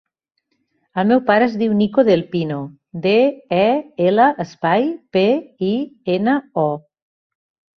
El 1.01 1.09
meu 1.11 1.19
pare 1.27 1.47
es 1.49 1.57
diu 1.63 1.75
Nico 1.81 2.05
Del 2.07 2.23
Pino: 2.31 2.57
de, 3.05 3.13
e, 3.59 3.67
ela, 4.07 4.25
espai, 4.47 4.89
pe, 5.19 5.27
i, 5.69 5.71
ena, 6.17 6.39
o. 6.65 6.69